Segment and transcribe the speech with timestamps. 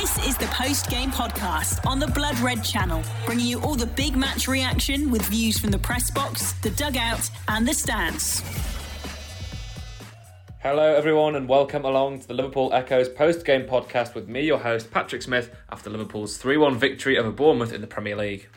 [0.00, 3.84] This is the post game podcast on the Blood Red channel, bringing you all the
[3.84, 8.42] big match reaction with views from the press box, the dugout, and the stands.
[10.60, 14.60] Hello, everyone, and welcome along to the Liverpool Echo's post game podcast with me, your
[14.60, 18.48] host, Patrick Smith, after Liverpool's 3 1 victory over Bournemouth in the Premier League.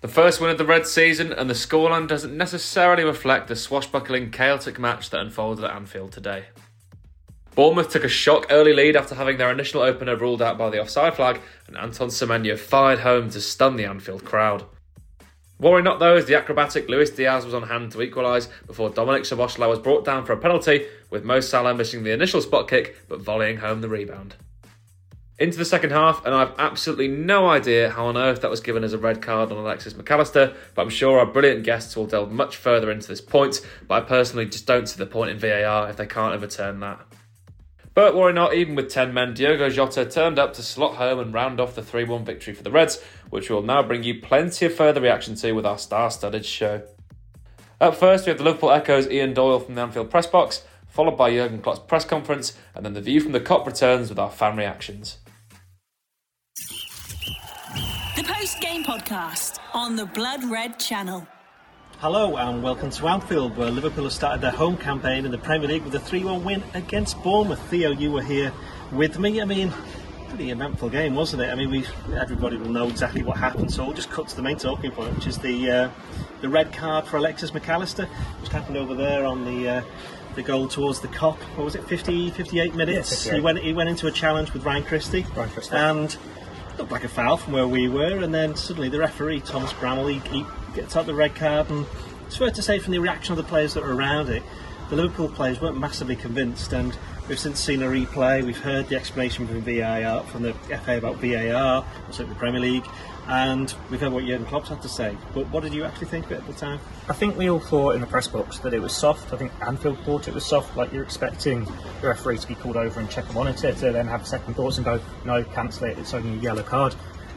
[0.00, 4.30] The first win of the Red season, and the scoreline doesn't necessarily reflect the swashbuckling,
[4.30, 6.46] chaotic match that unfolded at Anfield today.
[7.56, 10.78] Bournemouth took a shock early lead after having their initial opener ruled out by the
[10.78, 14.66] offside flag, and Anton Semenyo fired home to stun the Anfield crowd.
[15.58, 19.22] Worry not though, as the acrobatic Luis Diaz was on hand to equalise before Dominic
[19.22, 22.94] Szoboszlai was brought down for a penalty, with Mo Salah missing the initial spot kick
[23.08, 24.36] but volleying home the rebound.
[25.38, 28.84] Into the second half, and I've absolutely no idea how on earth that was given
[28.84, 32.06] as a red card on Alexis Mac Allister, but I'm sure our brilliant guests will
[32.06, 35.38] delve much further into this point, but I personally just don't see the point in
[35.38, 37.00] VAR if they can't overturn that.
[37.96, 41.32] But worry not, even with 10 men, Diogo Jota turned up to slot home and
[41.32, 44.66] round off the 3 1 victory for the Reds, which will now bring you plenty
[44.66, 46.82] of further reaction to with our star studded show.
[47.80, 51.16] Up first, we have the Liverpool Echo's Ian Doyle from the Anfield press box, followed
[51.16, 54.30] by Jurgen Klopp's press conference, and then the view from the Kop returns with our
[54.30, 55.16] fan reactions.
[58.14, 61.26] The post game podcast on the Blood Red channel.
[61.98, 65.66] Hello and welcome to Anfield, where Liverpool have started their home campaign in the Premier
[65.66, 67.58] League with a 3 1 win against Bournemouth.
[67.70, 68.52] Theo, you were here
[68.92, 69.40] with me.
[69.40, 69.72] I mean,
[70.28, 71.48] pretty eventful game, wasn't it?
[71.48, 74.42] I mean, we everybody will know exactly what happened, so we'll just cut to the
[74.42, 75.90] main talking point, which is the uh,
[76.42, 78.04] the red card for Alexis Mac Allister,
[78.42, 79.68] which happened over there on the.
[79.68, 79.82] Uh,
[80.34, 81.38] the goal towards the Kop.
[81.56, 81.84] What was it?
[81.84, 83.24] 50, 58 minutes.
[83.24, 83.34] Yeah, 58.
[83.34, 83.58] He went.
[83.60, 85.24] He went into a challenge with Ryan Christie.
[85.34, 85.76] Ryan Christie.
[85.76, 86.14] And
[86.76, 90.12] looked like a foul from where we were, and then suddenly the referee Thomas Bramall
[90.12, 90.44] he, he
[90.76, 91.86] gets out the red card, and
[92.26, 94.42] it's fair to say from the reaction of the players that were around it,
[94.90, 96.96] the Liverpool players weren't massively convinced, and
[97.28, 98.44] we've since seen a replay.
[98.44, 102.84] We've heard the explanation from VAR from the FA about VAR, also the Premier League,
[103.26, 105.16] and we've heard what Jurgen Klopp had to say.
[105.34, 106.78] But what did you actually think of it at the time?
[107.08, 109.32] I think we all thought in the press box that it was soft.
[109.32, 111.64] I think Anfield thought it was soft, like you're expecting
[112.00, 114.76] the referee to be called over and check a monitor to then have second thoughts
[114.76, 116.94] and go, no, cancel it, it's only a yellow card.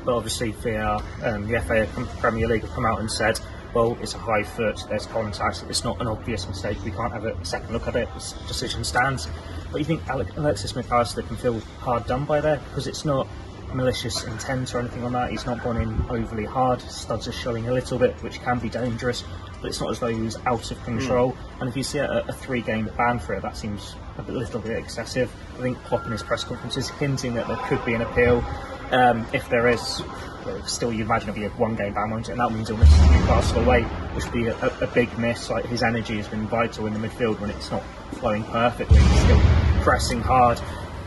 [0.09, 3.39] But obviously, VAR, um, the FA, and Premier League have come out and said,
[3.75, 7.25] well, it's a high foot, there's contact, it's not an obvious mistake, we can't have
[7.25, 9.27] a second look at it, this decision stands.
[9.71, 13.05] But you think Ale- Alexis Mac Allister can feel hard done by there because it's
[13.05, 13.27] not
[13.71, 15.29] malicious intent or anything like that.
[15.29, 16.81] He's not gone in overly hard.
[16.81, 19.23] Studs are showing a little bit, which can be dangerous,
[19.61, 21.37] but it's not as though he was out of control.
[21.59, 24.59] And if you see a, a three game ban for it, that seems a little
[24.59, 25.31] bit excessive.
[25.59, 28.43] I think Klopp in his press conference is hinting that there could be an appeal.
[28.91, 30.01] Um, if there is,
[30.45, 32.33] well, still you imagine it'll be a one game ban, won't it?
[32.33, 35.49] And that means he'll miss Newcastle away, which would be a, a, big miss.
[35.49, 37.83] Like his energy has been vital in the midfield when it's not
[38.13, 38.99] flowing perfectly.
[38.99, 39.41] He's still
[39.81, 40.59] pressing hard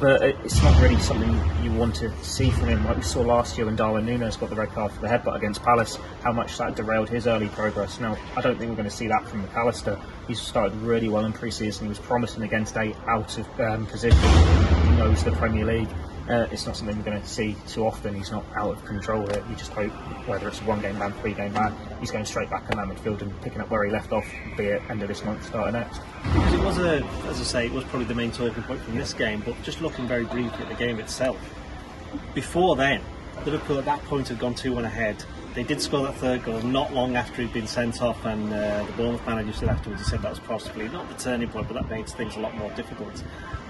[0.03, 1.31] but it's not really something
[1.62, 2.84] you want to see from him.
[2.84, 5.37] Like we saw last year when Darwin Nunez got the red card for the headbutt
[5.37, 8.00] against Palace, how much that derailed his early progress.
[8.00, 9.97] Now, I don't think we're going to see that from Mac Allister.
[10.26, 11.84] He's started really well in pre-season.
[11.84, 14.19] He was promising against a out of um, position.
[14.19, 15.88] He knows the Premier League.
[16.28, 18.15] Uh, it's not something we're going to see too often.
[18.15, 19.44] He's not out of control here.
[19.50, 19.91] You just hope,
[20.27, 23.41] whether it's a one-game ban, three-game ban, he's going straight back in that midfield and
[23.43, 26.00] picking up where he left off, be it end of this month, start of next.
[26.22, 28.97] Because it was a, as I say, it was probably the main talking point from
[28.97, 29.43] this game.
[29.44, 31.38] But just looking very briefly at the game itself,
[32.34, 33.00] before then,
[33.44, 35.25] Liverpool at that point had gone two one ahead.
[35.54, 38.84] They did score that third goal not long after he'd been sent off, and uh,
[38.86, 41.74] the Bournemouth manager said afterwards he said that was possibly not the turning point, but
[41.74, 43.22] that made things a lot more difficult.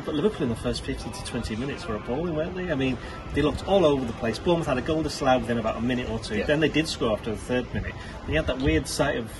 [0.04, 2.70] But Liverpool in the first 15 to 20 minutes were appalling, weren't they?
[2.70, 2.96] I mean,
[3.34, 4.38] they looked all over the place.
[4.38, 6.38] Bournemouth had a goal disallowed within about a minute or two.
[6.38, 6.46] Yeah.
[6.46, 7.94] Then they did score after the third minute.
[8.28, 9.32] They had that weird sight of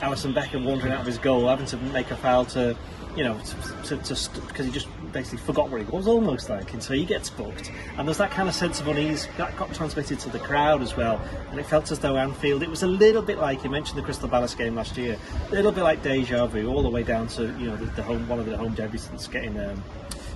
[0.00, 2.76] Alisson Becker wandering out of his goal, having to make a foul to,
[3.14, 3.38] you know,
[3.84, 7.30] to because he just basically forgot where he was, almost like, and so he gets
[7.30, 7.70] booked.
[7.96, 10.96] And there's that kind of sense of unease that got transmitted to the crowd as
[10.96, 11.20] well.
[11.50, 14.02] And it felt as though Anfield, it was a little bit like you mentioned the
[14.02, 17.28] Crystal Palace game last year, a little bit like deja vu, all the way down
[17.28, 19.82] to you know the, the home one of the home debutants getting um,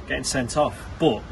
[0.06, 1.22] getting sent off, but.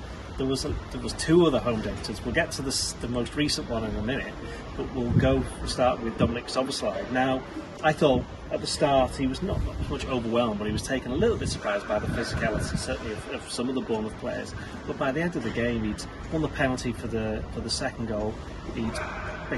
[0.43, 2.25] There was a, there was two other home debutants.
[2.25, 4.35] We'll get to the most recent one in a minute,
[4.77, 7.13] but we'll go start with Dominic Szoboszlai.
[7.13, 7.45] Now,
[7.85, 11.15] I thought at the start he was not much overwhelmed, but he was taken a
[11.15, 14.53] little bit surprised by the physicality, certainly of, of some of the Bournemouth players.
[14.89, 17.71] But by the end of the game, he'd won the penalty for the for the
[17.71, 18.35] second goal.
[18.75, 18.99] He'd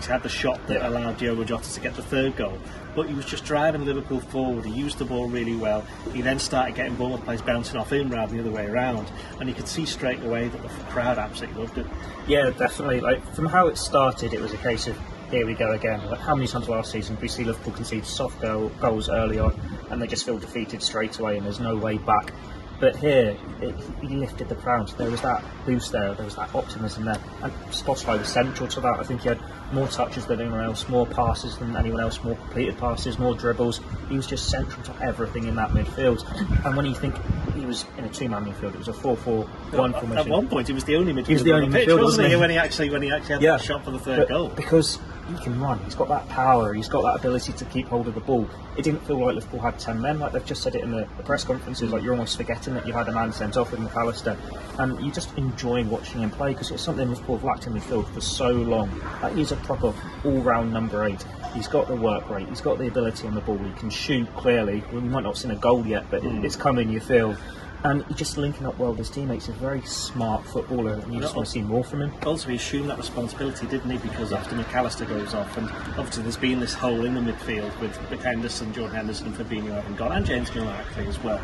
[0.02, 2.58] had the shot that allowed Diogo Jota to get the third goal.
[2.96, 4.64] But he was just driving Liverpool forward.
[4.64, 5.82] He used the ball really well.
[6.12, 9.10] He then started getting Bournemouth players bouncing off him rather than the other way around.
[9.40, 11.86] And you could see straight away that the crowd absolutely loved it.
[12.26, 13.00] Yeah, definitely.
[13.00, 14.96] Like from how it started, it was a case of
[15.30, 16.04] here we go again.
[16.06, 19.38] Like how many times last season did we see Liverpool concede soft goal, goals early
[19.38, 19.58] on,
[19.90, 22.32] and they just feel defeated straight away, and there's no way back.
[22.80, 24.88] But here, it, he lifted the crowd.
[24.98, 27.20] There was that boost there, there was that optimism there.
[27.42, 28.98] And Spotify was central to that.
[28.98, 29.40] I think he had
[29.74, 33.80] more touches than anyone else, more passes than anyone else, more completed passes, more dribbles.
[34.08, 36.24] He was just central to everything in that midfield.
[36.64, 37.14] And when you think
[37.54, 40.16] he was in a two-man midfield, it was a 4-4-1 formation.
[40.18, 42.04] At one point, he was the only midfielder was the on the pitch, midfielder, wasn't
[42.04, 42.34] wasn't he?
[42.34, 42.36] he?
[42.40, 43.56] When he actually when he actually had Yeah.
[43.56, 44.48] that shot for the third But goal.
[44.48, 44.98] Because
[45.28, 48.14] he can run, he's got that power, he's got that ability to keep hold of
[48.14, 48.48] the ball.
[48.76, 51.06] It didn't feel like Liverpool had 10 men, like they've just said it in the,
[51.16, 53.80] the press conferences, like you're almost forgetting that you had a man sent off with
[53.80, 54.36] Mac Allister.
[54.78, 58.12] And you're just enjoying watching him play because it's something Liverpool have lacked in midfield
[58.12, 58.90] for so long.
[59.22, 59.94] Like he's a proper
[60.24, 61.24] all round number eight.
[61.54, 64.26] He's got the work rate, he's got the ability on the ball, he can shoot
[64.36, 64.82] clearly.
[64.92, 66.44] We might not have seen a goal yet, but Hmm.
[66.44, 67.36] it's coming, you feel.
[67.84, 69.44] And just linking up well with his teammates.
[69.44, 72.12] He's a very smart footballer, and you just want to see more from him.
[72.24, 73.98] also he assumed that responsibility, didn't he?
[73.98, 77.78] Because after Mac Allister goes off, and obviously there's been this hole in the midfield
[77.80, 81.40] with, Henderson, Jordan Henderson, and Fabinho having gone, and James Milner actually as well.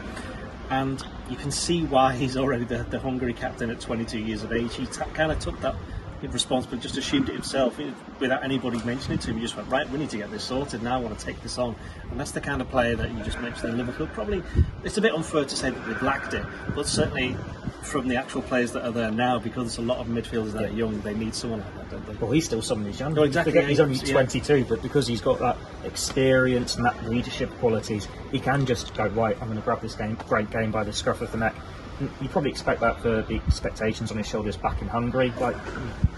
[0.70, 4.52] And you can see why he's already the, the Hungary captain at 22 years of
[4.52, 4.74] age.
[4.76, 5.74] He t- kind of took that
[6.28, 9.36] responsibility, just assumed it himself he- without anybody mentioning it to him.
[9.36, 10.96] He just went, right, we need to get this sorted now.
[10.96, 11.74] I want to take this on.
[12.10, 14.06] And that's the kind of player that you just mentioned in Liverpool.
[14.08, 14.42] Probably,
[14.84, 16.44] it's a bit unfair to say that they've lacked it,
[16.74, 17.36] but certainly
[17.82, 20.64] from the actual players that are there now, because there's a lot of midfielders that
[20.64, 22.12] are young, they need someone like that, don't they?
[22.14, 23.18] Well, he's still someone who's young.
[23.18, 24.12] Oh, exactly, Forget he's only yeah.
[24.12, 29.06] 22, but because he's got that experience and that leadership qualities, he can just go
[29.08, 29.36] right.
[29.40, 31.54] I'm going to grab this game, great game by the scruff of the neck.
[32.00, 35.32] You probably expect that for the expectations on his shoulders back in Hungary.
[35.38, 35.56] Like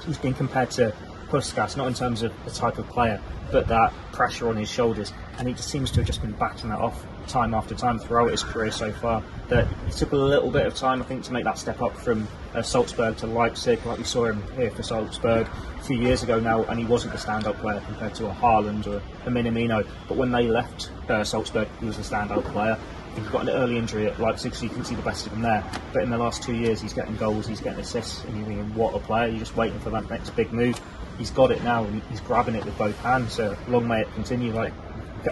[0.06, 0.94] he's been compared to
[1.28, 3.20] Puskas, not in terms of the type of player,
[3.50, 6.68] but that pressure on his shoulders, and he just seems to have just been backing
[6.68, 9.22] that off time after time throughout his career so far.
[9.48, 11.96] That it took a little bit of time, I think, to make that step up
[11.96, 15.48] from uh, Salzburg to Leipzig, like we saw him here for Salzburg
[15.78, 18.86] a few years ago now, and he wasn't a stand-up player compared to a Haaland
[18.86, 19.86] or a Minamino.
[20.08, 22.78] But when they left uh, Salzburg, he was a standout player.
[23.12, 25.26] I think he got an early injury at Leipzig, so you can see the best
[25.26, 25.62] of him there.
[25.92, 28.74] But in the last two years, he's getting goals, he's getting assists, and you're thinking,
[28.74, 29.28] what a player!
[29.28, 30.80] You're just waiting for that next big move.
[31.18, 33.34] He's got it now, and he's grabbing it with both hands.
[33.34, 34.52] So long may it continue.
[34.54, 34.72] Like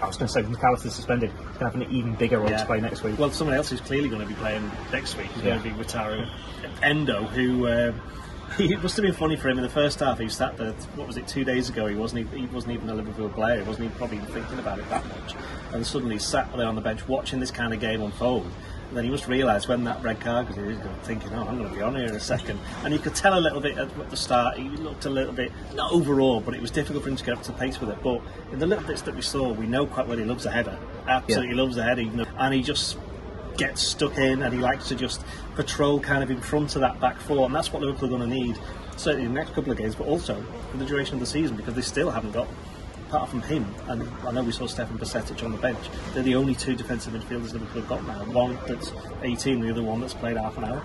[0.02, 2.14] I was going to say, with Mac Allister suspended, he's going to have an even
[2.16, 3.18] bigger role to play next week.
[3.18, 5.56] Well, someone else who's clearly going to be playing next week is Yeah.
[5.56, 6.28] going to be Wataru
[6.82, 7.92] Endo, who uh,
[8.58, 10.18] it must have been funny for him in the first half.
[10.18, 10.72] He sat there.
[10.96, 11.28] What was it?
[11.28, 12.20] Two days ago, he wasn't.
[12.20, 13.60] Even, he wasn't even a Liverpool player.
[13.60, 15.34] He wasn't even probably even thinking about it that much.
[15.72, 18.50] And suddenly, he sat there on the bench watching this kind of game unfold.
[18.88, 21.58] And then he must realise when that red card goes, he's going thinking, "Oh, I'm
[21.58, 22.58] going to be on here in a second.
[22.82, 24.56] And you could tell a little bit at the start.
[24.58, 27.36] He looked a little bit not overall, but it was difficult for him to get
[27.36, 27.98] up to pace with it.
[28.02, 28.20] But
[28.50, 30.76] in the little bits that we saw, we know quite well he loves a header.
[31.06, 32.98] Absolutely loves a header, and he just
[33.60, 35.22] gets stuck in and he likes to just
[35.54, 38.30] patrol kind of in front of that back four and that's what Liverpool are going
[38.30, 38.58] to need
[38.96, 41.56] certainly in the next couple of games but also for the duration of the season
[41.58, 42.48] because they still haven't got
[43.08, 46.36] apart from him and I know we saw Stefan Bajcetic on the bench they're the
[46.36, 48.92] only two defensive midfielders Liverpool have got now one that's
[49.22, 50.82] 18 the other one that's played half an hour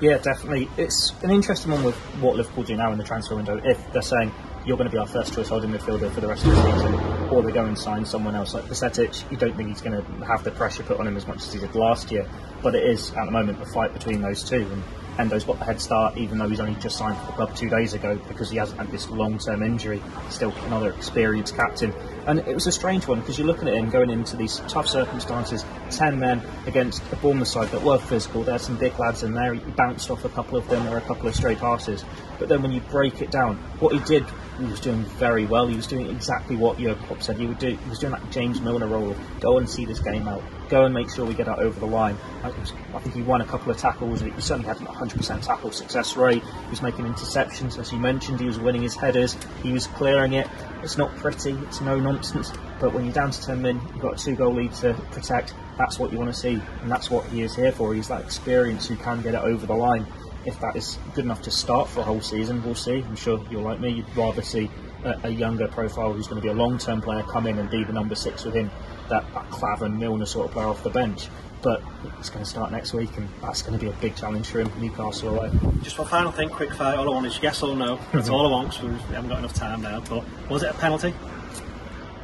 [0.00, 0.68] Yeah, definitely.
[0.76, 3.60] It's an interesting one with what Liverpool do now in the transfer window.
[3.64, 4.32] If they're saying
[4.64, 7.27] you're going to be our first choice holding midfielder for the rest of the season,
[7.30, 10.24] or they go and sign someone else like Bajcetic, you don't think he's going to
[10.24, 12.28] have the pressure put on him as much as he did last year.
[12.62, 14.82] But it is at the moment a fight between those two, and
[15.18, 17.68] Endo's got the head start, even though he's only just signed for the club two
[17.68, 20.00] days ago because he hasn't had this long-term injury.
[20.30, 21.92] Still another experienced captain,
[22.26, 24.86] and it was a strange one because you're looking at him going into these tough
[24.86, 28.42] circumstances, ten men against a Bournemouth side that were physical.
[28.44, 29.54] There's some big lads in there.
[29.54, 30.88] He bounced off a couple of them.
[30.88, 32.04] Were a couple of stray passes,
[32.38, 34.24] but then when you break it down, what he did,
[34.58, 35.66] he was doing very well.
[35.66, 37.70] He was doing exactly what Jurgen Klopp said he would do.
[37.74, 40.94] He was doing that James Milner role: go and see this game out, go and
[40.94, 42.16] make sure we get out over the line.
[42.44, 44.20] I, was- I think he won a couple of tackles.
[44.20, 46.42] He certainly had a 100% tackle success rate.
[46.44, 48.40] He was making interceptions, as you mentioned.
[48.40, 49.36] He was winning his headers.
[49.62, 50.46] He was clearing it.
[50.82, 51.52] It's not pretty.
[51.52, 52.52] It's no nonsense.
[52.80, 55.54] But when you're down to 10 men, you've got a two-goal lead to protect.
[55.76, 57.94] That's what you want to see, and that's what he is here for.
[57.94, 60.06] He's that experience who can get it over the line.
[60.44, 63.02] If that is good enough to start for a whole season, we'll see.
[63.02, 63.90] I'm sure you're like me.
[63.90, 64.70] You'd rather see
[65.04, 67.84] a, a younger profile who's going to be a long-term player come in and be
[67.84, 68.70] the number six with him,
[69.08, 71.28] that, that Clavan Milner sort of player off the bench.
[71.60, 71.82] But
[72.20, 74.60] it's going to start next week, and that's going to be a big challenge for
[74.60, 74.70] him.
[74.80, 75.50] Newcastle away.
[75.82, 77.98] just one final thing quick fire all I want is yes or no.
[78.12, 79.98] That's all I want 'cause we haven't got enough time now.
[80.08, 81.12] But was it a penalty?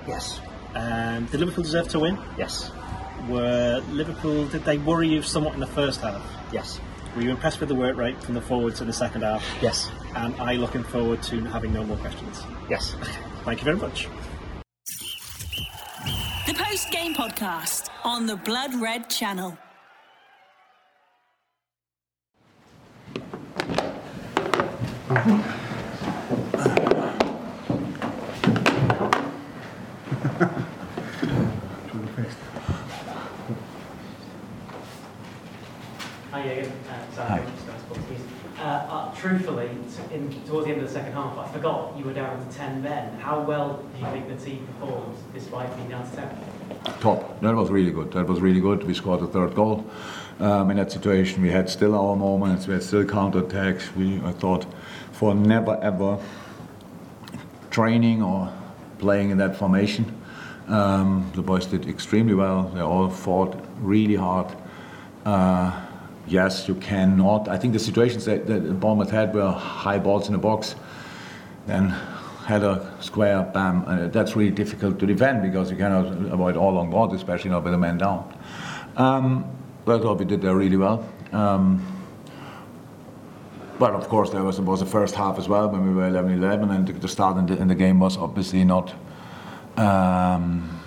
[0.06, 0.40] Yes,
[0.76, 2.16] um, did Liverpool deserve to win?
[2.38, 2.70] Yes,
[3.28, 6.22] were Liverpool did they worry you somewhat in the first half?
[6.52, 6.78] Yes,
[7.14, 9.44] were you impressed with the work rate from the forwards in the second half?
[9.62, 12.42] Yes, and are you looking forward to having no more questions?
[12.68, 12.94] Yes.
[13.44, 14.09] thank you very much.
[16.47, 19.56] The post game podcast on the Blood Red channel.
[25.09, 25.63] Mm-hmm.
[37.16, 39.68] Uh, uh, truthfully,
[40.12, 42.83] in, towards the end of the second half, I forgot you were down to 10
[42.83, 43.18] men.
[43.18, 46.28] How well do you think the team performed despite being down to 10?
[47.00, 47.40] Top.
[47.40, 48.12] That was really good.
[48.12, 48.85] That was really good.
[48.85, 49.88] We scored the third goal
[50.40, 51.42] um, in that situation.
[51.42, 52.66] We had still our moments.
[52.66, 53.94] We had still counter attacks.
[53.94, 54.66] We, I thought,
[55.12, 56.18] for never ever
[57.71, 58.52] training or
[58.99, 60.21] playing in that formation,
[60.68, 62.71] um, the boys did extremely well.
[62.75, 64.47] They all fought really hard.
[65.25, 65.83] Uh,
[66.26, 67.48] yes, you cannot.
[67.48, 70.74] I think the situations that, that Bournemouth had were high balls in the box,
[71.66, 71.88] then
[72.46, 73.84] had a square, bam.
[73.86, 77.64] Uh, that's really difficult to defend because you cannot avoid all long balls, especially not
[77.64, 78.38] with a man down.
[78.96, 79.44] Um,
[79.84, 81.06] but I thought we did that really well.
[81.32, 81.82] Um,
[83.78, 86.32] but of course, there was, was the first half as well when we were 11
[86.32, 88.94] 11, and the start in the, in the game was obviously not
[89.76, 90.80] um,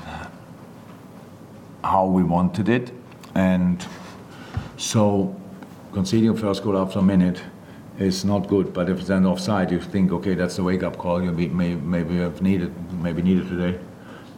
[1.84, 2.91] how we wanted it.
[3.36, 3.86] And
[4.78, 5.36] so
[5.92, 7.42] conceding a first goal after a minute
[8.00, 8.74] is not good.
[8.74, 12.18] But if it's then offside, you think, okay, that's the wake-up call you may, maybe
[12.18, 13.80] have needed, maybe needed today.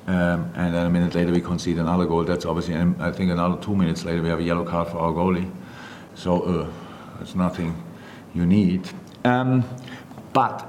[0.07, 2.23] Um, and then a minute later we concede another goal.
[2.23, 5.11] That's obviously, I think another two minutes later we have a yellow card for our
[5.11, 5.51] goalie.
[6.15, 6.69] So uh,
[7.21, 7.75] it's nothing
[8.33, 8.89] you need.
[9.23, 9.63] Um,
[10.33, 10.65] but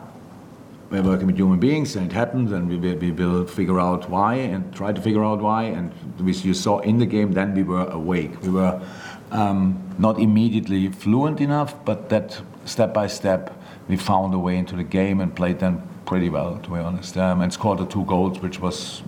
[0.90, 4.34] we're working with human beings and it happens and we we will figure out why
[4.34, 5.64] and try to figure out why.
[5.64, 5.92] And
[6.28, 8.42] as you saw in the game, then we were awake.
[8.42, 8.82] We were
[9.30, 13.56] um, not immediately fluent enough, but that step by step
[13.88, 17.16] we found a way into the game and played them pretty well, to be honest,
[17.16, 19.02] um, and scored the two goals, which was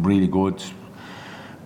[0.00, 0.62] really good.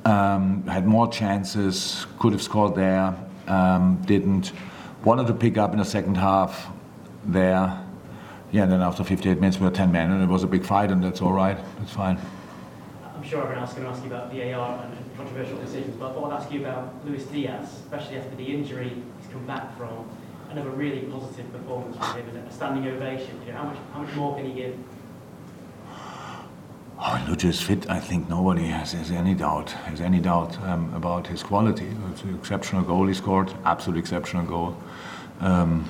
[0.05, 3.15] Um, had more chances, could have scored there,
[3.49, 4.53] um, didn't.
[5.05, 6.69] Wanted to pick up in the second half
[7.25, 7.83] there.
[8.53, 10.65] Yeah, and then after 58 minutes we were 10 men, and it was a big
[10.65, 11.59] fight, and that's all right.
[11.79, 12.19] That's fine.
[13.27, 16.11] I'm sure everyone else is going to ask you about VAR and controversial decisions, but
[16.11, 19.77] I thought I'd ask you about Luis Diaz, especially after the injury he's come back
[19.77, 20.09] from.
[20.49, 23.41] Another really positive performance from him and a standing ovation.
[23.45, 24.79] You know, how much how much more can he give?
[27.01, 27.91] Oh, Lucho is fit.
[27.91, 31.89] I think nobody has, has any doubt has any doubt um, about his quality.
[32.13, 34.77] It's an exceptional goal he scored, absolute exceptional goal.
[35.41, 35.85] Um,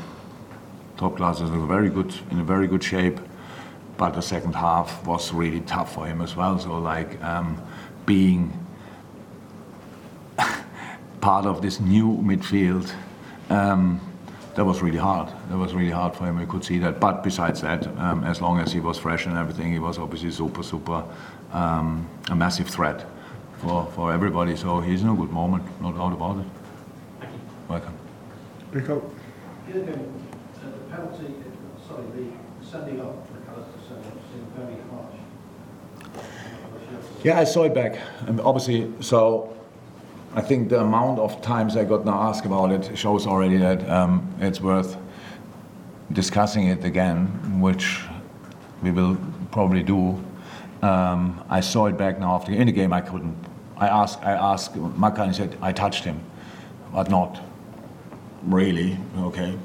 [0.96, 3.20] top class is in a very good in a very good shape,
[3.96, 6.58] but the second half was really tough for him as well.
[6.58, 7.60] So like um,
[8.04, 8.52] being
[11.20, 12.92] part of this new midfield.
[13.50, 14.00] Um,
[14.56, 15.28] that was really hard.
[15.50, 16.38] That was really hard for him.
[16.38, 16.98] We could see that.
[16.98, 20.30] But besides that, um, as long as he was fresh and everything, he was obviously
[20.30, 21.04] super, super
[21.52, 23.06] um, a massive threat
[23.58, 24.56] for, for everybody.
[24.56, 26.46] So he's in a good moment, no doubt about it.
[27.20, 27.40] Thank you.
[27.68, 27.94] Welcome.
[28.72, 29.02] Pick up.
[29.68, 31.34] Jürgen, uh, the penalty,
[31.86, 34.45] sorry, the sending off, Mac Allister sending off seemed
[37.26, 37.98] Yeah, I saw it back.
[38.28, 39.56] And obviously, so
[40.34, 43.88] I think the amount of times I got now asked about it shows already that
[43.90, 44.96] um, it's worth
[46.12, 47.26] discussing it again,
[47.60, 48.02] which
[48.82, 49.16] we will
[49.50, 50.22] probably do.
[50.82, 52.92] Um, I saw it back now after in the game.
[52.92, 53.36] I couldn't.
[53.76, 54.22] I asked.
[54.22, 56.20] I asked Maka and he said I touched him,
[56.92, 57.40] but not
[58.44, 58.98] really.
[59.18, 59.58] Okay,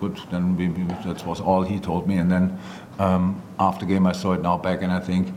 [0.00, 0.18] good.
[0.30, 2.16] Then we, we, that was all he told me.
[2.16, 2.58] And then
[2.98, 5.34] um, after game, I saw it now back, and I think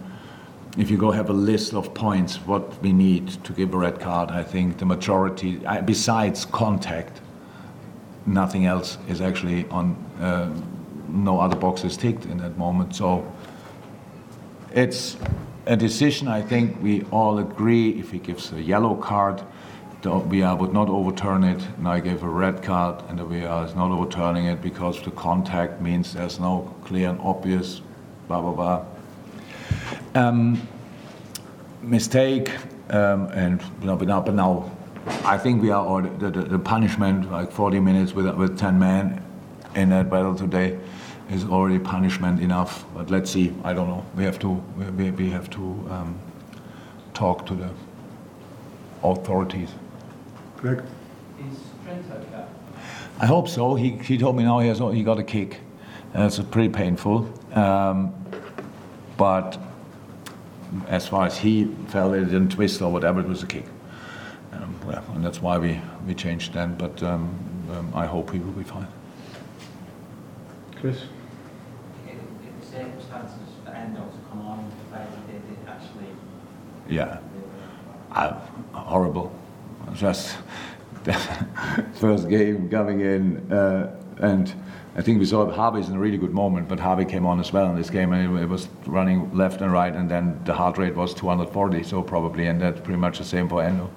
[0.78, 4.00] if you go have a list of points what we need to give a red
[4.00, 7.22] card, I think the majority, besides contact,
[8.26, 9.96] nothing else is actually on.
[10.20, 10.54] Uh,
[11.12, 12.96] no other boxes ticked in that moment.
[12.96, 13.30] So
[14.74, 15.18] it's
[15.66, 16.28] a decision.
[16.28, 17.92] I think we all agree.
[18.00, 19.42] If he gives a yellow card,
[20.02, 21.62] the VR would not overturn it.
[21.78, 25.12] and I gave a red card, and the VR is not overturning it because the
[25.12, 27.82] contact means there's no clear and obvious.
[28.28, 28.86] Blah blah blah
[30.16, 30.68] um,
[31.82, 32.52] mistake,
[32.90, 34.72] um, and you know, but now, but now,
[35.24, 38.78] I think we are or the, the, the punishment like 40 minutes with with 10
[38.78, 39.24] men
[39.76, 40.80] in that battle today
[41.30, 42.86] is already punishment enough.
[42.94, 43.54] But let's see.
[43.64, 44.06] I don't know.
[44.16, 46.20] We have to we, we have to um,
[47.14, 47.70] talk to the
[49.04, 49.70] authorities.
[50.60, 50.84] Greg.
[51.50, 52.46] Is Trent okay?
[53.22, 53.76] I hope so.
[53.76, 55.62] He, he told me now he has he got a kick.
[56.14, 57.32] Uh, pretty painful.
[57.58, 58.14] Um,
[59.16, 59.58] but
[60.88, 63.22] as far as he felt, it didn't twist or whatever.
[63.22, 63.66] It was a kick.
[64.52, 66.76] Um, well, and that's why we, we changed then.
[66.76, 67.34] But um,
[67.72, 68.88] um, I hope he will be fine.
[70.76, 71.04] Chris.
[72.06, 76.08] in, in the circumstances for Endo to come on and play he did, it actually
[76.90, 77.20] Yeah,
[78.12, 78.34] uh,
[78.74, 79.39] horrible.
[79.94, 80.38] Just
[81.96, 84.54] first game coming in, uh, and
[84.96, 87.54] I think we saw Harvey's in a really good moment, but Harvey came on as
[87.54, 90.78] well in this game, and it, was running left and right, and then the heart
[90.78, 93.90] rate was 240, so probably, and that's pretty much the same for Endo.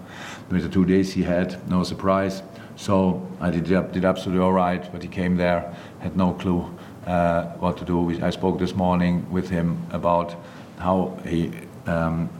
[0.50, 2.42] With the two days he had, no surprise.
[2.76, 6.72] So I did, did absolutely all right, but he came there, had no clue
[7.06, 8.22] uh, what to do.
[8.22, 10.36] I spoke this morning with him about
[10.78, 11.52] how he,
[11.86, 12.30] um,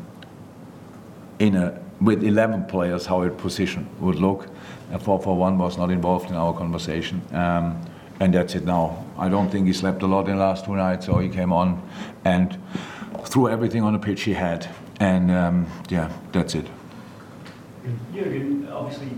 [1.38, 4.49] in a, with 11 players, how a position would look.
[4.92, 7.23] Uh, 4-4-1 was not involved in our conversation.
[7.32, 7.80] Um,
[8.21, 9.04] and that's it now.
[9.18, 11.52] I don't think he slept a lot in the last two nights, so he came
[11.52, 11.82] on
[12.25, 12.59] and
[13.25, 14.68] threw everything on the pitch he had.
[15.00, 16.66] And um, yeah, that's it.
[18.14, 19.09] Jurgen, obviously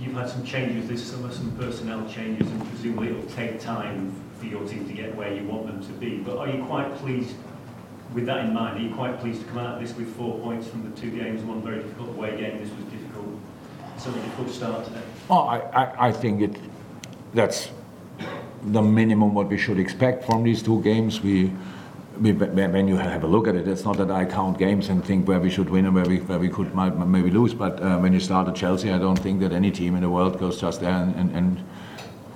[0.00, 4.46] you've had some changes this summer, some personnel changes, and presumably it'll take time for
[4.46, 6.18] your team to get where you want them to be.
[6.18, 7.36] But are you quite pleased,
[8.14, 10.38] with that in mind, are you quite pleased to come out of this with four
[10.40, 13.38] points from the two games, one very difficult away game, this was difficult,
[13.98, 15.02] so a difficult start today?
[15.28, 16.56] Oh, I, I, I think it,
[17.34, 17.70] that's
[18.64, 21.20] the minimum what we should expect from these two games.
[21.20, 21.52] We
[22.20, 25.26] when you have a look at it, it's not that I count games and think
[25.26, 27.54] where we should win and where we, where we could might, maybe lose.
[27.54, 30.10] But uh, when you start at Chelsea, I don't think that any team in the
[30.10, 31.64] world goes just there and, and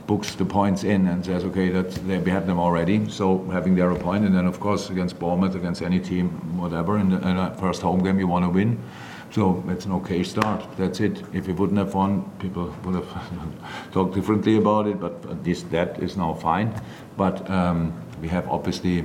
[0.06, 3.08] books the points in and says, okay, that they, we have them already.
[3.08, 7.11] So having their point, and then of course against Bournemouth, against any team, whatever, in
[7.11, 8.78] the, in first home game you want to win.
[9.30, 10.64] So it's an okay start.
[10.76, 11.23] That's it.
[11.32, 15.00] If we wouldn't have won, people would have talked differently about it.
[15.00, 16.73] But at least that is now fine.
[17.16, 19.04] But um, we have obviously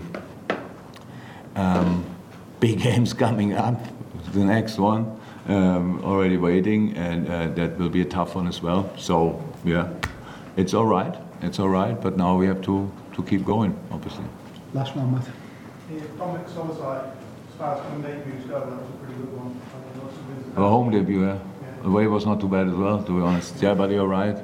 [1.55, 2.05] um,
[2.59, 3.79] big games coming up.
[4.33, 8.61] The next one um, already waiting, and uh, that will be a tough one as
[8.61, 8.91] well.
[8.97, 9.89] So yeah,
[10.57, 11.15] it's all right.
[11.41, 11.99] It's all right.
[11.99, 14.25] But now we have to to keep going, obviously.
[14.73, 15.27] Last one, Matt.
[15.91, 17.11] Yeah, Dominic Szoboszlai,
[17.49, 19.47] as far as home debuts go, that was a pretty good one.
[19.47, 20.57] I mean, lots of wins.
[20.57, 21.39] Our home debut, yeah.
[21.83, 23.61] Away was not too bad as well, to be honest.
[23.61, 24.37] Yeah, but you're right.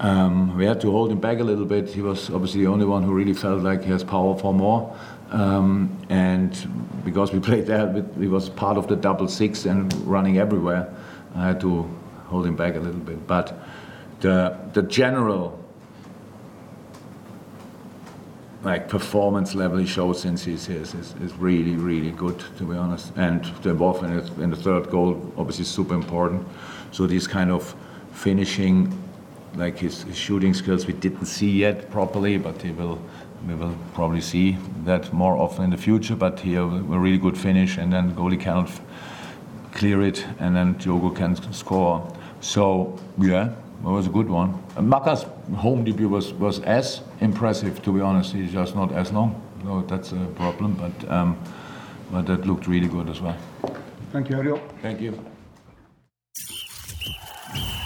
[0.00, 1.88] Um, we had to hold him back a little bit.
[1.88, 4.96] He was obviously the only one who really felt like he has power for more.
[5.30, 6.50] Um, and
[7.04, 10.92] because we played there, he was part of the double six and running everywhere.
[11.36, 11.88] I had to
[12.26, 13.26] hold him back a little bit.
[13.26, 13.56] But
[14.24, 15.58] the the general
[18.62, 22.74] like performance level he shows since he's here is, is really really good to be
[22.74, 23.12] honest.
[23.16, 26.46] And the involvement in the, in the third goal obviously is super important.
[26.90, 27.74] So these kind of
[28.12, 28.98] finishing,
[29.56, 32.98] like his, his shooting skills, we didn't see yet properly, but he will
[33.46, 36.16] we will probably see that more often in the future.
[36.16, 38.70] But here, a really good finish, and then goalie cannot
[39.72, 42.10] clear it, and then Diogo can score.
[42.40, 44.62] So yeah, it was a good one.
[44.76, 48.32] And Maka's home debut was was as impressive, to be honest.
[48.32, 50.74] He's just not as long, so that's a problem.
[50.74, 51.38] But um,
[52.10, 53.36] but that looked really good as well.
[54.12, 54.60] Thank you, Ariel.
[54.82, 55.12] Thank you.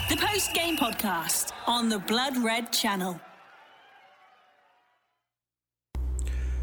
[0.08, 3.20] The post game podcast on the Blood Red channel.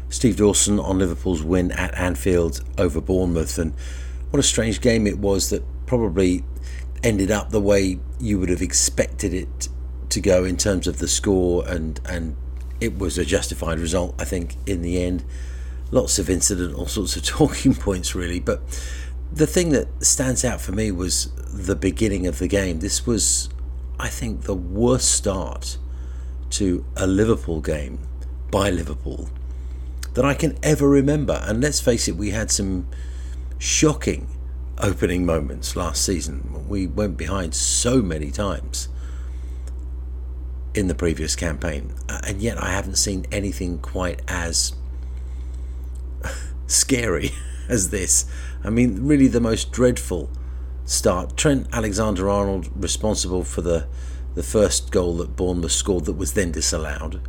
[0.08, 3.58] Steve Dawson on Liverpool's win at Anfield over Bournemouth.
[3.58, 3.74] And
[4.30, 6.42] what a strange game it was that probably
[7.06, 9.68] ended up the way you would have expected it
[10.10, 12.36] to go in terms of the score, and, and
[12.80, 15.24] it was a justified result, I think, in the end.
[15.90, 18.40] Lots of incident, all sorts of talking points, really.
[18.40, 18.60] But
[19.32, 22.80] the thing that stands out for me was the beginning of the game.
[22.80, 23.48] This was,
[24.00, 25.78] I think, the worst start
[26.50, 28.00] to a Liverpool game
[28.50, 29.28] by Liverpool
[30.14, 31.40] that I can ever remember.
[31.44, 32.88] And let's face it, we had some
[33.58, 34.28] shocking
[34.78, 36.66] opening moments last season.
[36.68, 38.88] We went behind so many times
[40.74, 44.74] in the previous campaign, uh, and yet I haven't seen anything quite as
[46.66, 47.30] scary
[47.68, 48.26] as this.
[48.62, 50.30] I mean, really, the most dreadful
[50.84, 51.36] start.
[51.36, 53.86] Trent Alexander Arnold responsible for the
[54.34, 57.22] the first goal that Bournemouth scored that was then disallowed.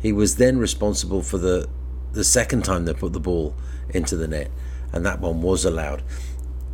[0.00, 1.68] He was then responsible for the
[2.12, 3.54] the second time they put the ball
[3.90, 4.50] into the net,
[4.92, 6.02] and that one was allowed.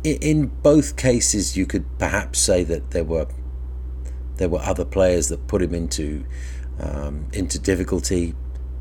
[0.03, 3.27] In both cases, you could perhaps say that there were
[4.35, 6.25] there were other players that put him into
[6.79, 8.33] um, into difficulty,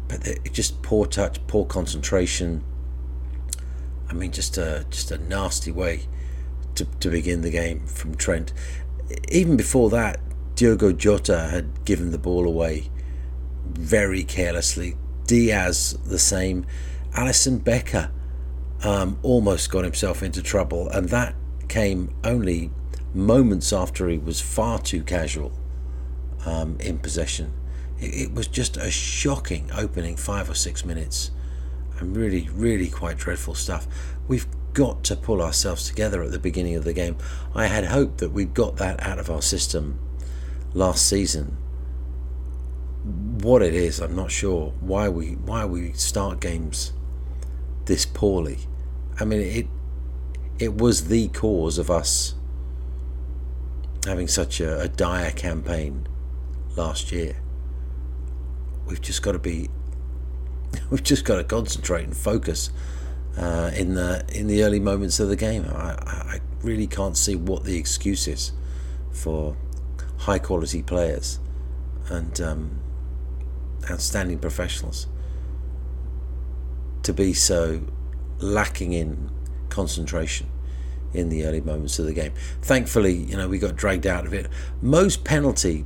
[0.08, 2.64] but just poor touch, poor concentration.
[4.08, 6.06] I mean, just a just a nasty way
[6.74, 8.52] to to begin the game from Trent.
[9.28, 10.20] Even before that,
[10.56, 12.90] Diogo Jota had given the ball away
[13.64, 16.66] very carelessly, Diaz the same.
[17.12, 18.10] Alisson Becker
[18.84, 21.34] um, almost got himself into trouble, and that
[21.68, 22.70] came only
[23.14, 25.52] moments after he was far too casual
[26.46, 27.52] um, in possession.
[27.98, 31.30] It, it, was just a shocking opening five or six minutes,
[31.98, 33.86] and really, really quite dreadful stuff.
[34.28, 37.16] We've got to pull ourselves together at the beginning of the game.
[37.54, 39.98] I had hoped that we'd got that out of our system
[40.74, 41.58] last season
[43.04, 46.92] what it is, I'm not sure why we why we start games
[47.86, 48.58] this poorly.
[49.18, 49.66] I mean, it
[50.58, 52.34] it was the cause of us
[54.04, 56.06] having such a, a dire campaign
[56.76, 57.36] last year.
[58.86, 59.70] We've just got to be,
[60.90, 62.70] we've just got to concentrate and focus
[63.36, 65.64] uh, in the in the early moments of the game.
[65.68, 68.52] I, I really can't see what the excuse is
[69.10, 69.56] for
[70.18, 71.38] high quality players
[72.08, 72.80] and um,
[73.90, 75.06] outstanding professionals
[77.02, 77.82] to be so
[78.42, 79.30] lacking in
[79.68, 80.48] concentration
[81.14, 82.32] in the early moments of the game.
[82.62, 84.46] Thankfully, you know, we got dragged out of it.
[84.80, 85.84] Mo's penalty,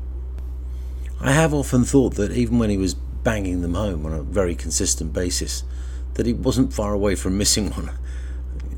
[1.20, 4.54] I have often thought that even when he was banging them home on a very
[4.54, 5.64] consistent basis,
[6.14, 7.90] that he wasn't far away from missing one.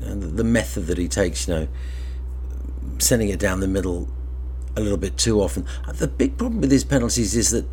[0.01, 1.67] The method that he takes, you know,
[2.97, 4.09] sending it down the middle
[4.75, 5.65] a little bit too often.
[5.93, 7.65] The big problem with his penalties is that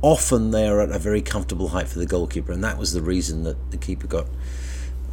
[0.00, 3.02] often they are at a very comfortable height for the goalkeeper, and that was the
[3.02, 4.26] reason that the keeper got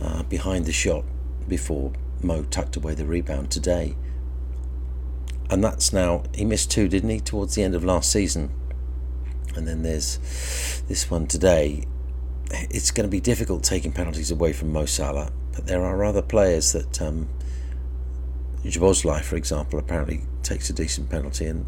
[0.02, 1.04] uh, behind the shot
[1.48, 3.96] before Mo tucked away the rebound today.
[5.50, 8.52] And that's now, he missed two, didn't he, towards the end of last season?
[9.56, 11.86] And then there's this one today.
[12.52, 16.22] It's going to be difficult taking penalties away from Mo Salah, but there are other
[16.22, 17.30] players that, um,
[18.64, 21.66] Szoboszlai, for example, apparently takes a decent penalty, and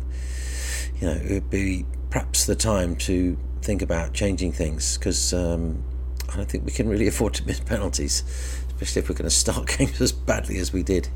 [0.99, 5.83] you know it would be perhaps the time to think about changing things because um,
[6.31, 8.23] I don't think we can really afford to miss penalties,
[8.67, 11.09] especially if we're going to start games as badly as we did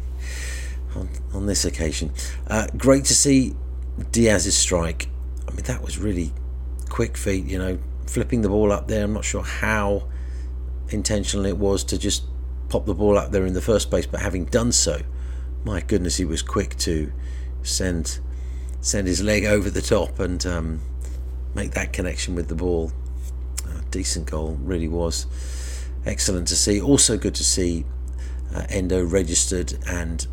[0.96, 2.12] on, on this occasion.
[2.48, 3.56] Uh, great to see
[4.12, 5.08] Diaz's strike.
[5.48, 6.34] I mean, that was really
[6.90, 9.04] quick feet, you know, flipping the ball up there.
[9.04, 10.08] I'm not sure how
[10.90, 12.24] intentional it was to just
[12.70, 15.02] pop the ball up there in the first place, but having done so,
[15.64, 17.12] my goodness, he was quick to
[17.64, 18.20] send
[18.82, 20.80] send his leg over the top and um,
[21.56, 22.92] make that connection with the ball.
[23.96, 25.26] Decent goal, really was.
[26.06, 26.82] Excellent to see.
[26.82, 27.86] Also good to see
[28.54, 30.28] uh, Endo registered and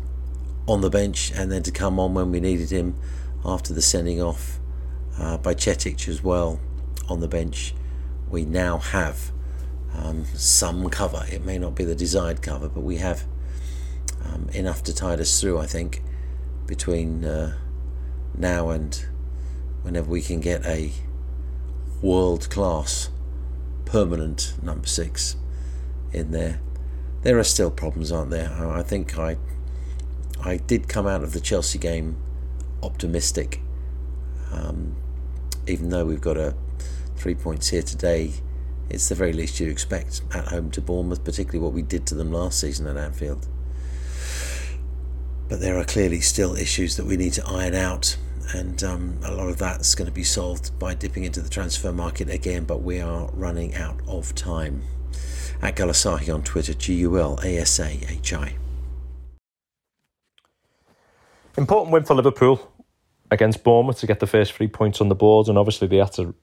[0.67, 2.93] on the bench, and then to come on when we needed him
[3.45, 4.59] after the sending off
[5.17, 6.59] uh, Bajcetic as well
[7.07, 7.73] on the bench.
[8.29, 9.31] We now have
[9.95, 11.25] um, some cover.
[11.31, 13.23] It may not be the desired cover, but we have
[14.25, 16.03] um, enough to tide us through, I think,
[16.67, 17.55] between uh,
[18.37, 19.05] now and
[19.83, 20.91] whenever we can get a
[22.01, 23.09] world class
[23.93, 25.35] permanent number six
[26.11, 26.59] in there.
[27.21, 28.51] There are still problems, aren't there?
[28.51, 29.37] I think I
[30.43, 32.17] I did come out of the Chelsea game
[32.81, 33.61] optimistic,
[34.51, 34.95] um,
[35.67, 36.55] even though we've got a
[37.15, 38.33] three points here today.
[38.89, 42.15] It's the very least you expect at home to Bournemouth, particularly what we did to
[42.15, 43.47] them last season at Anfield.
[45.47, 48.17] But there are clearly still issues that we need to iron out,
[48.53, 51.91] and um, a lot of that's going to be solved by dipping into the transfer
[51.91, 52.65] market again.
[52.65, 54.83] But we are running out of time.
[55.61, 58.55] At Gulasahi on Twitter, G U L A S A H I.
[61.57, 62.71] Important win for Liverpool
[63.31, 66.13] against Bournemouth to get the first three points on the board, and obviously they had
[66.13, 66.35] to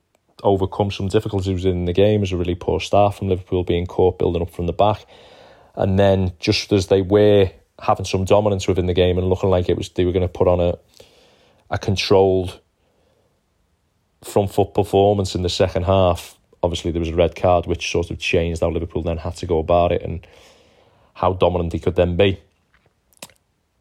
[0.42, 4.18] overcome some difficulties in the game as a really poor start from Liverpool being caught
[4.18, 5.04] building up from the back,
[5.74, 9.68] and then just as they were having some dominance within the game and looking like
[9.68, 10.78] it was they were going to put on a
[11.70, 12.60] a controlled
[14.22, 16.36] front foot performance in the second half.
[16.62, 19.46] Obviously, there was a red card, which sort of changed how Liverpool then had to
[19.46, 20.26] go about it and
[21.14, 22.40] how dominant they could then be.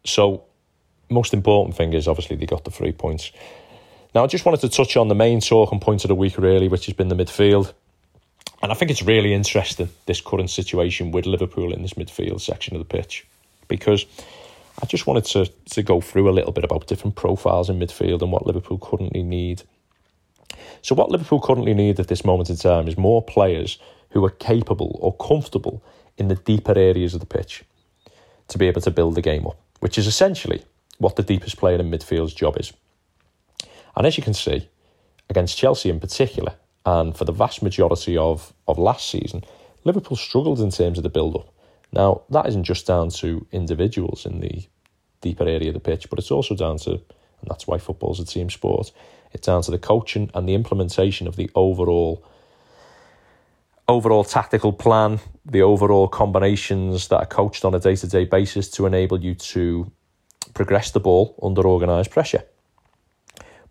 [0.06, 0.44] So,
[1.10, 3.32] most important thing is obviously they got the three points.
[4.16, 6.68] Now, I just wanted to touch on the main talking point of the week, really,
[6.68, 7.74] which has been the midfield.
[8.62, 12.76] And I think it's really interesting, this current situation with Liverpool in this midfield section
[12.76, 13.26] of the pitch,
[13.68, 14.06] because
[14.82, 18.22] I just wanted to, to go through a little bit about different profiles in midfield
[18.22, 19.64] and what Liverpool currently need.
[20.82, 23.78] So, what Liverpool currently need at this moment in time is more players
[24.12, 25.84] who are capable or comfortable
[26.18, 27.64] in the deeper areas of the pitch
[28.48, 30.64] to be able to build the game up, which is essentially
[30.98, 32.74] what the deepest player in midfield's job is.
[33.96, 34.68] And as you can see,
[35.30, 36.54] against Chelsea in particular,
[36.86, 39.44] and for the vast majority of, of last season,
[39.84, 41.54] Liverpool struggled in terms of the build up.
[41.92, 44.68] Now, that isn't just down to individuals in the
[45.22, 48.26] deeper area of the pitch, but it's also down to, and that's why football's a
[48.26, 48.92] team sport,
[49.32, 52.24] it's down to the coaching and the implementation of the overall
[53.88, 59.20] overall tactical plan, the overall combinations that are coached on a day-to-day basis to enable
[59.20, 59.92] you to
[60.54, 62.44] progress the ball under organised pressure.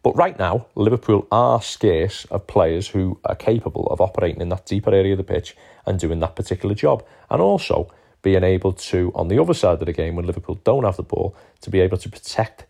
[0.02, 4.66] But right now, Liverpool are scarce of players who are capable of operating in that
[4.66, 7.04] deeper area of the pitch and doing that particular job.
[7.30, 7.88] And also,
[8.22, 11.02] being able to, on the other side of the game, when Liverpool don't have the
[11.02, 12.66] ball, to be able to protect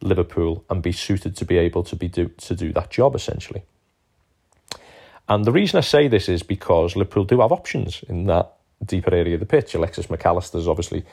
[0.00, 3.62] Liverpool and be suited to be able to be do, to do that job essentially.
[5.28, 9.14] And the reason I say this is because Liverpool do have options in that deeper
[9.14, 9.74] area of the pitch.
[9.74, 11.04] Alexis Mac Allister's obviously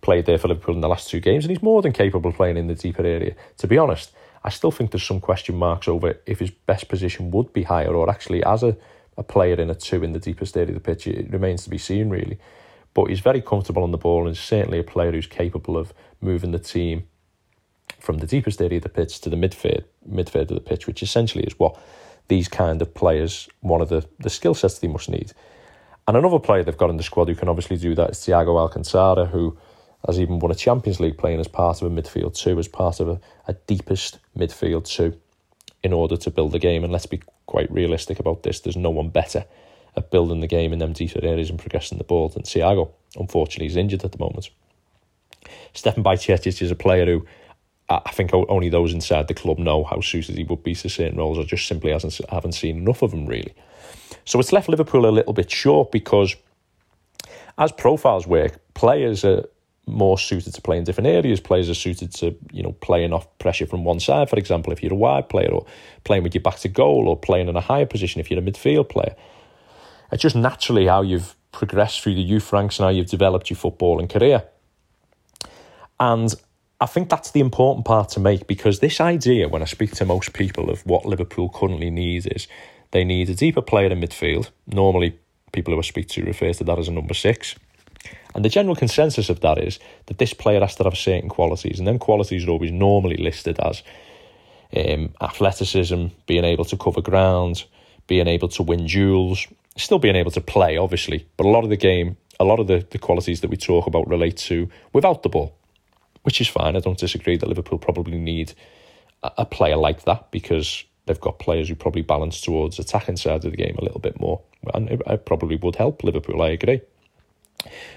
[0.00, 2.36] played there for Liverpool in the last two games, and he's more than capable of
[2.36, 3.34] playing in the deeper area.
[3.58, 7.30] To be honest, I still think there's some question marks over if his best position
[7.30, 8.76] would be higher or actually as a,
[9.16, 11.06] a player in a two in the deepest area of the pitch.
[11.06, 12.38] It remains to be seen, really.
[12.94, 16.50] But he's very comfortable on the ball and certainly a player who's capable of moving
[16.50, 17.04] the team
[18.00, 21.02] from the deepest area of the pitch to the midfield, midfield of the pitch, which
[21.02, 21.78] essentially is what
[22.28, 25.32] these kind of players, one of the, the skill sets they must need.
[26.08, 28.58] And another player they've got in the squad who can obviously do that is Thiago
[28.58, 29.56] Alcantara, who
[30.06, 33.00] has even won a Champions League playing as part of a midfield two, as part
[33.00, 35.18] of a, a deepest midfield two,
[35.82, 36.82] in order to build the game.
[36.82, 38.60] And let's be quite realistic about this.
[38.60, 39.44] There's no one better
[39.96, 42.90] at building the game in them deeper areas and progressing the ball than Thiago.
[43.16, 44.50] Unfortunately, he's injured at the moment.
[45.72, 47.26] Stefan Bajcetic is a player who
[47.90, 51.18] I think only those inside the club know how suited he would be to certain
[51.18, 53.52] roles, or just simply hasn't haven't seen enough of him really.
[54.24, 56.36] So it's left Liverpool a little bit short because,
[57.58, 59.44] as profiles work, players are
[59.86, 61.40] more suited to play in different areas.
[61.40, 64.84] Players are suited to you know playing off pressure from one side, for example, if
[64.84, 65.66] you're a wide player, or
[66.04, 68.42] playing with your back to goal, or playing in a higher position if you're a
[68.42, 69.16] midfield player.
[70.12, 73.56] It's just naturally how you've progressed through the youth ranks and how you've developed your
[73.56, 74.44] footballing career.
[75.98, 76.34] And
[76.80, 80.04] I think that's the important part to make because this idea, when I speak to
[80.04, 82.48] most people, of what Liverpool currently needs is
[82.92, 84.50] they need a deeper player in midfield.
[84.66, 85.18] Normally,
[85.52, 87.54] people who I speak to refer to that as a number six.
[88.34, 91.78] And the general consensus of that is that this player has to have certain qualities,
[91.78, 93.82] and then qualities are always normally listed as
[94.74, 97.64] um, athleticism, being able to cover ground,
[98.06, 99.46] being able to win duels,
[99.82, 102.66] still being able to play, obviously, but a lot of the game, a lot of
[102.66, 105.56] the, the qualities that we talk about relate to without the ball
[106.22, 106.76] which is fine.
[106.76, 108.52] I don't disagree that Liverpool probably need
[109.22, 113.44] a, a player like that because they've got players who probably balance towards attacking side
[113.44, 114.40] of the game a little bit more,
[114.74, 116.42] and it, it probably would help Liverpool.
[116.42, 116.80] I agree.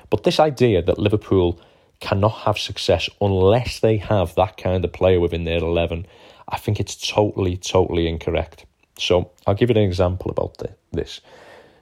[0.09, 1.59] But this idea that Liverpool
[1.99, 6.05] cannot have success unless they have that kind of player within their 11,
[6.49, 8.65] I think it's totally, totally incorrect.
[8.97, 11.21] So I'll give you an example about the, this.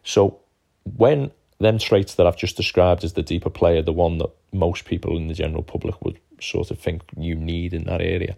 [0.03, 0.39] So
[0.83, 4.85] when them traits that I've just described as the deeper player, the one that most
[4.85, 8.35] people in the general public would sort of think you need in that area.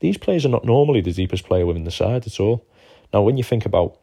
[0.00, 2.66] These players are not normally the deepest player within the side at all.
[3.12, 3.98] Now, when you think about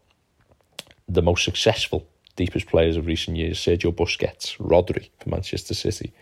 [1.07, 6.13] the most successful deepest players of recent years, Sergio Busquets, Rodri for Manchester City,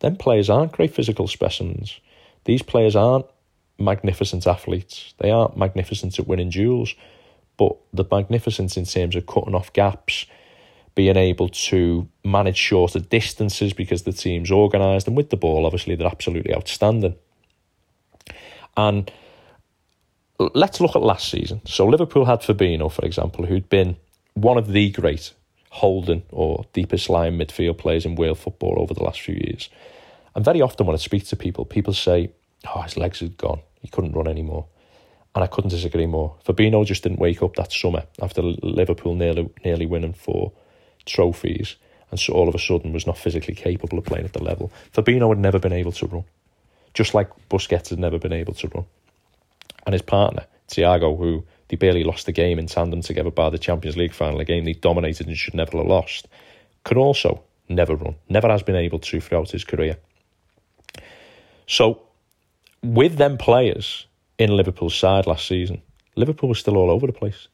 [0.00, 2.00] then players aren't great physical specimens.
[2.44, 3.26] These players aren't
[3.78, 5.14] magnificent athletes.
[5.18, 6.94] They aren't magnificent at winning duels,
[7.62, 10.26] but the magnificence in terms of cutting off gaps,
[10.96, 15.94] being able to manage shorter distances because the team's organised, and with the ball, obviously,
[15.94, 17.14] they're absolutely outstanding.
[18.76, 19.12] And
[20.38, 21.60] let's look at last season.
[21.64, 23.96] So Liverpool had Fabinho, for example, who'd been
[24.34, 25.32] one of the great
[25.70, 29.68] holding or deepest line midfield players in world football over the last few years.
[30.34, 32.32] And very often when I speak to people, people say,
[32.74, 33.60] oh, his legs had gone.
[33.80, 34.66] He couldn't run anymore.
[35.34, 36.36] And I couldn't disagree more.
[36.44, 40.52] Fabinho just didn't wake up that summer after Liverpool nearly, nearly winning four
[41.06, 41.76] trophies
[42.12, 44.70] and so all of a sudden was not physically capable of playing at the level.
[44.94, 46.24] Fabinho had never been able to run,
[46.94, 48.84] just like Busquets had never been able to run.
[49.86, 53.58] And his partner, Thiago, who they barely lost the game in tandem together by the
[53.58, 56.28] Champions League final, a game they dominated and should never have lost,
[56.84, 59.96] could also never run, never has been able to throughout his career.
[61.66, 62.02] So,
[62.82, 64.06] with them players
[64.42, 65.82] in Liverpool's side last season,
[66.16, 67.48] Liverpool was still all over the place.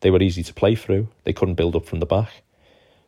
[0.00, 2.42] They were easy to play through, they couldn't build up from the back.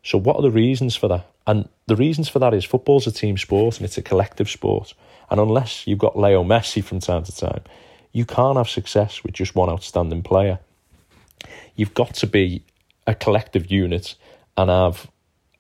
[0.03, 1.27] So, what are the reasons for that?
[1.47, 4.95] And the reasons for that is football's a team sport and it's a collective sport.
[5.29, 7.63] And unless you've got Leo Messi from time to time,
[8.13, 10.61] you can't have success with just one outstanding player.
[11.75, 12.65] You've got to be
[13.07, 14.15] a collective unit
[14.57, 15.11] and have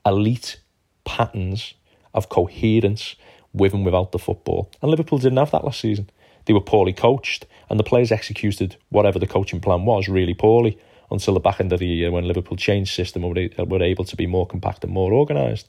[0.05, 0.61] elite
[1.05, 1.75] patterns
[2.15, 3.17] of coherence
[3.53, 4.71] with and without the football.
[4.81, 6.09] And Liverpool didn't have that last season.
[6.47, 10.79] They were poorly coached, and the players executed whatever the coaching plan was really poorly
[11.11, 14.17] until the back end of the year when Liverpool changed system and were able to
[14.17, 15.69] be more compact and more organised.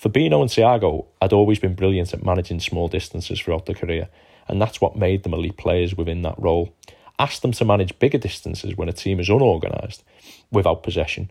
[0.00, 4.08] Fabinho and Thiago had always been brilliant at managing small distances throughout their career,
[4.48, 6.74] and that's what made them elite players within that role.
[7.18, 10.02] Ask them to manage bigger distances when a team is unorganised,
[10.50, 11.30] without possession,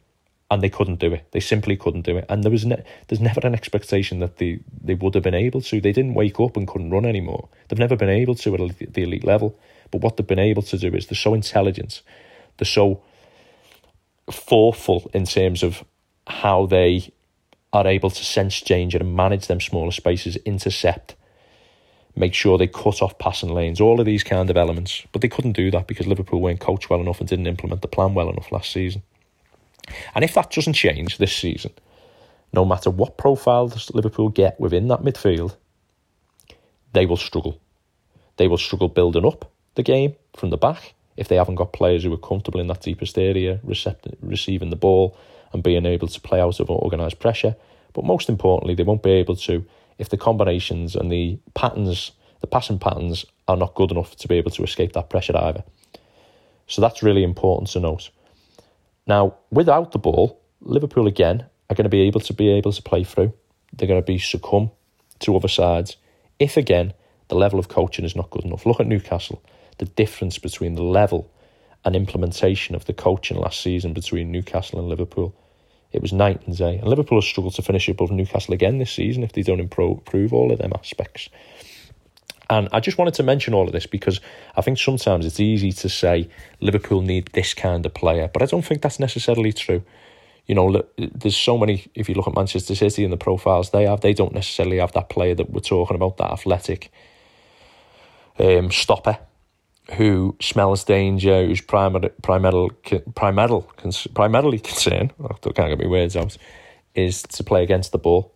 [0.51, 1.25] and they couldn't do it.
[1.31, 4.59] They simply couldn't do it, and there was ne- there's never an expectation that they,
[4.83, 5.79] they would have been able to.
[5.79, 7.47] They didn't wake up and couldn't run anymore.
[7.67, 9.57] They've never been able to at the elite level.
[9.91, 12.01] But what they've been able to do is they're so intelligent,
[12.57, 13.01] they're so
[14.29, 15.85] forceful in terms of
[16.27, 17.13] how they
[17.71, 21.15] are able to sense danger and manage them smaller spaces, intercept,
[22.13, 25.03] make sure they cut off passing lanes, all of these kind of elements.
[25.13, 27.87] But they couldn't do that because Liverpool weren't coached well enough and didn't implement the
[27.87, 29.03] plan well enough last season.
[30.15, 31.71] And if that doesn't change this season,
[32.53, 35.55] no matter what profile Liverpool get within that midfield,
[36.93, 37.59] they will struggle.
[38.37, 42.03] They will struggle building up the game from the back if they haven't got players
[42.03, 45.17] who are comfortable in that deepest area, recept- receiving the ball
[45.53, 47.55] and being able to play out of organised pressure.
[47.93, 49.65] But most importantly, they won't be able to
[49.97, 54.35] if the combinations and the patterns, the passing patterns, are not good enough to be
[54.35, 55.63] able to escape that pressure either.
[56.65, 58.09] So that's really important to note.
[59.07, 62.81] Now, without the ball, Liverpool again are going to be able to be able to
[62.81, 63.33] play through.
[63.73, 64.71] They're going to be succumb
[65.19, 65.97] to other sides
[66.39, 66.93] if again
[67.29, 68.65] the level of coaching is not good enough.
[68.65, 69.41] Look at Newcastle.
[69.77, 71.31] The difference between the level
[71.85, 75.33] and implementation of the coaching last season between Newcastle and Liverpool.
[75.91, 76.77] It was night and day.
[76.77, 80.33] And Liverpool has struggled to finish above Newcastle again this season if they don't improve
[80.33, 81.29] all of them aspects.
[82.51, 84.19] And I just wanted to mention all of this because
[84.57, 86.27] I think sometimes it's easy to say
[86.59, 89.81] Liverpool need this kind of player, but I don't think that's necessarily true.
[90.47, 93.85] You know, there's so many, if you look at Manchester City and the profiles they
[93.85, 96.91] have, they don't necessarily have that player that we're talking about, that athletic
[98.37, 99.17] um, stopper
[99.93, 102.71] who smells danger, who's primary, primarily,
[103.15, 103.63] primarily,
[104.13, 106.37] primarily concerned, I can't get my words out,
[106.95, 108.33] is to play against the ball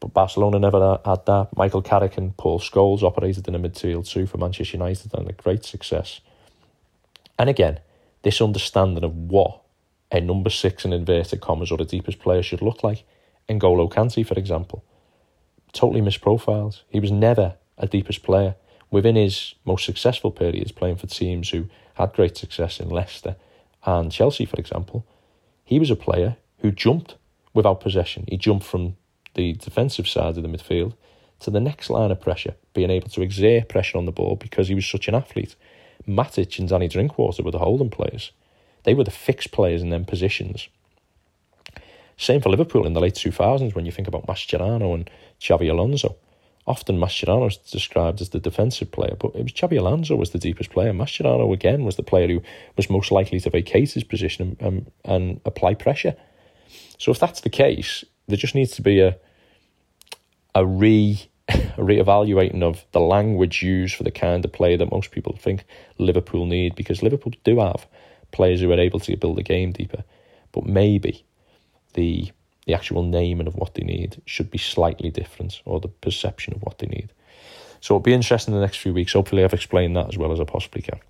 [0.00, 1.48] but Barcelona never had that.
[1.56, 5.32] Michael Carrick and Paul Scholes operated in a midfield two for Manchester United and a
[5.32, 6.20] great success.
[7.38, 7.80] And again,
[8.22, 9.60] this understanding of what
[10.10, 13.04] a number six in inverted commas or a deepest player should look like.
[13.48, 14.84] N'Golo Kante, for example,
[15.72, 16.80] totally misprofiled.
[16.88, 18.56] He was never a deepest player.
[18.90, 23.36] Within his most successful periods playing for teams who had great success in Leicester
[23.84, 25.06] and Chelsea, for example,
[25.64, 27.14] he was a player who jumped
[27.54, 28.24] without possession.
[28.28, 28.96] He jumped from
[29.34, 30.94] the defensive side of the midfield
[31.40, 34.68] to the next line of pressure, being able to exert pressure on the ball because
[34.68, 35.56] he was such an athlete.
[36.06, 38.32] Matic and Danny Drinkwater were the holding players.
[38.84, 40.68] They were the fixed players in them positions.
[42.16, 45.08] Same for Liverpool in the late 2000s when you think about Mascherano and
[45.40, 46.16] Xabi Alonso.
[46.66, 50.38] Often Mascherano is described as the defensive player, but it was Xabi Alonso was the
[50.38, 50.92] deepest player.
[50.92, 52.42] Mascherano again was the player who
[52.76, 56.14] was most likely to vacate his position and, and, and apply pressure.
[56.98, 59.16] So if that's the case, there just needs to be a
[60.54, 61.28] a re
[61.78, 65.64] re-evaluating of the language used for the kind of play that most people think
[65.98, 67.86] Liverpool need because Liverpool do have
[68.30, 70.04] players who are able to build the game deeper,
[70.52, 71.24] but maybe
[71.94, 72.30] the
[72.66, 76.62] the actual naming of what they need should be slightly different or the perception of
[76.62, 77.10] what they need.
[77.80, 79.14] So it'll be interesting in the next few weeks.
[79.14, 81.00] Hopefully, I've explained that as well as I possibly can.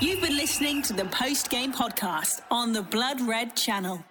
[0.00, 4.04] You've been listening to the post game podcast on the Blood Red channel.